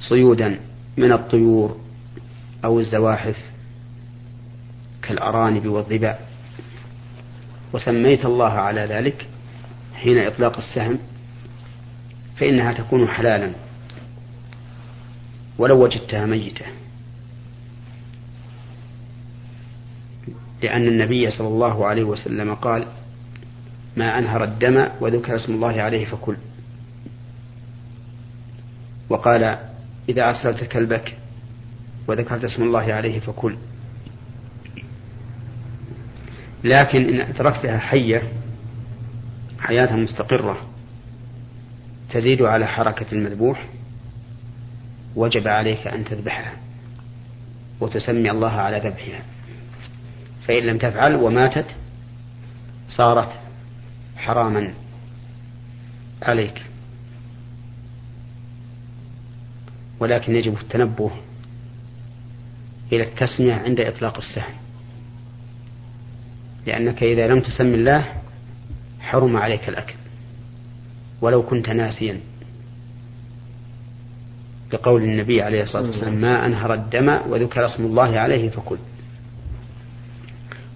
صيودا 0.00 0.60
من 0.96 1.12
الطيور 1.12 1.80
أو 2.64 2.80
الزواحف 2.80 3.36
كالأرانب 5.02 5.66
والظباء 5.66 6.28
وسميت 7.72 8.24
الله 8.24 8.52
على 8.52 8.80
ذلك 8.80 9.26
حين 9.94 10.18
إطلاق 10.18 10.56
السهم 10.56 10.98
فإنها 12.36 12.72
تكون 12.72 13.08
حلالا. 13.08 13.52
ولو 15.58 15.84
وجدتها 15.84 16.26
ميتة. 16.26 16.64
لأن 20.62 20.88
النبي 20.88 21.30
صلى 21.30 21.48
الله 21.48 21.86
عليه 21.86 22.04
وسلم 22.04 22.54
قال 22.54 22.86
ما 23.96 24.18
أنهر 24.18 24.44
الدم 24.44 24.86
وذكر 25.00 25.36
اسم 25.36 25.54
الله 25.54 25.82
عليه 25.82 26.06
فكل 26.06 26.36
وقال 29.08 29.69
إذا 30.10 30.28
أرسلت 30.28 30.64
كلبك 30.64 31.16
وذكرت 32.08 32.44
اسم 32.44 32.62
الله 32.62 32.92
عليه 32.92 33.20
فكل 33.20 33.56
لكن 36.64 37.20
إن 37.20 37.34
تركتها 37.34 37.78
حية 37.78 38.22
حياة 39.58 39.96
مستقرة 39.96 40.56
تزيد 42.12 42.42
على 42.42 42.66
حركة 42.66 43.06
المذبوح 43.12 43.66
وجب 45.16 45.48
عليك 45.48 45.86
أن 45.86 46.04
تذبحها 46.04 46.52
وتسمي 47.80 48.30
الله 48.30 48.50
على 48.50 48.76
ذبحها. 48.78 49.22
فإن 50.46 50.62
لم 50.62 50.78
تفعل 50.78 51.14
وماتت 51.14 51.66
صارت 52.88 53.32
حراما 54.16 54.74
عليك. 56.22 56.62
ولكن 60.00 60.36
يجب 60.36 60.54
التنبه 60.60 61.10
إلى 62.92 63.02
التسمية 63.02 63.54
عند 63.54 63.80
إطلاق 63.80 64.16
السهم 64.16 64.54
لأنك 66.66 67.02
إذا 67.02 67.28
لم 67.28 67.40
تسم 67.40 67.74
الله 67.74 68.04
حرم 69.00 69.36
عليك 69.36 69.68
الأكل. 69.68 69.94
ولو 71.20 71.42
كنت 71.42 71.70
ناسيا. 71.70 72.20
لقول 74.72 75.02
النبي 75.02 75.42
عليه 75.42 75.62
الصلاة 75.62 75.86
والسلام 75.86 76.20
ما 76.20 76.46
أنهر 76.46 76.74
الدم 76.74 77.08
وذكر 77.08 77.66
اسم 77.66 77.84
الله 77.84 78.18
عليه 78.18 78.50
فكل. 78.50 78.78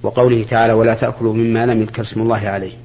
وقوله 0.02 0.44
تعالى 0.44 0.72
ولا 0.72 0.94
تأكلوا 0.94 1.34
مما 1.34 1.66
لم 1.66 1.82
يذكر 1.82 2.02
اسم 2.02 2.20
الله 2.20 2.48
عليه. 2.48 2.76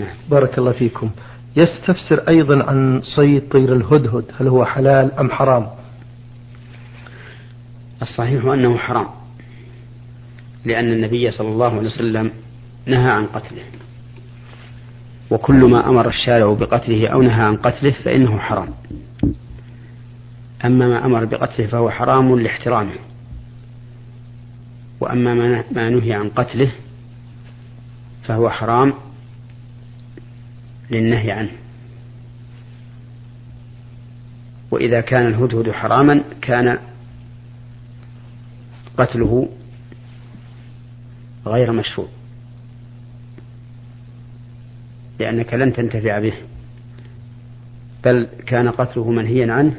نعم. 0.00 0.14
بارك 0.30 0.58
الله 0.58 0.72
فيكم. 0.72 1.10
يستفسر 1.56 2.28
أيضا 2.28 2.64
عن 2.64 3.00
صيد 3.16 3.48
طير 3.48 3.76
الهدهد 3.76 4.24
هل 4.40 4.48
هو 4.48 4.64
حلال 4.64 5.12
أم 5.12 5.30
حرام؟ 5.30 5.66
الصحيح 8.02 8.44
أنه 8.44 8.76
حرام 8.76 9.06
لأن 10.64 10.92
النبي 10.92 11.30
صلى 11.30 11.48
الله 11.48 11.78
عليه 11.78 11.88
وسلم 11.88 12.30
نهى 12.86 13.10
عن 13.10 13.26
قتله 13.26 13.62
وكل 15.30 15.64
ما 15.64 15.88
أمر 15.88 16.08
الشارع 16.08 16.52
بقتله 16.52 17.08
أو 17.08 17.22
نهى 17.22 17.42
عن 17.42 17.56
قتله 17.56 17.90
فإنه 17.90 18.38
حرام. 18.38 18.68
أما 20.64 20.86
ما 20.88 21.06
أمر 21.06 21.24
بقتله 21.24 21.66
فهو 21.66 21.90
حرام 21.90 22.38
لاحترامه 22.40 22.94
وأما 25.00 25.34
ما 25.72 25.90
نهي 25.90 26.12
عن 26.12 26.28
قتله 26.28 26.70
فهو 28.24 28.50
حرام 28.50 28.92
للنهي 30.92 31.32
عنه 31.32 31.50
وإذا 34.70 35.00
كان 35.00 35.26
الهدهد 35.26 35.70
حراما 35.70 36.24
كان 36.42 36.78
قتله 38.96 39.48
غير 41.46 41.72
مشروع 41.72 42.08
لأنك 45.18 45.54
لن 45.54 45.72
تنتفع 45.72 46.18
به 46.18 46.32
بل 48.04 48.28
كان 48.46 48.68
قتله 48.68 49.10
منهيا 49.10 49.52
عنه 49.52 49.74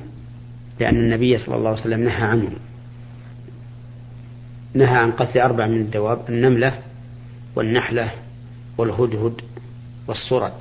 لأن 0.80 0.96
النبي 0.96 1.38
صلى 1.38 1.56
الله 1.56 1.70
عليه 1.70 1.82
وسلم 1.82 2.04
نهى 2.04 2.24
عنه 2.24 2.50
نهى 4.74 4.98
عن 4.98 5.12
قتل 5.12 5.40
أربع 5.40 5.68
من 5.68 5.82
الدواب 5.82 6.30
النملة 6.30 6.80
والنحلة 7.56 8.12
والهدهد 8.78 9.42
والصرد. 10.08 10.54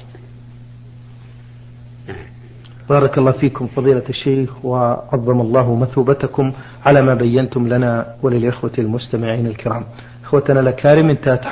بارك 2.88 3.19
الله 3.19 3.33
فيكم 3.33 3.67
فضيلة 3.67 4.03
الشيخ 4.09 4.65
وعظم 4.65 5.41
الله 5.41 5.75
مثوبتكم 5.77 6.53
على 6.87 7.03
ما 7.03 7.15
بينتم 7.15 7.69
لنا 7.69 8.15
وللإخوة 8.23 8.73
المستمعين 8.79 9.47
الكرام. 9.47 9.85
إخوتنا 10.25 10.61
الأكارم 10.61 11.11
انتهت 11.11 11.47